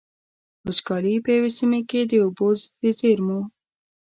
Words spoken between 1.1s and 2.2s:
په يوې سيمې کې د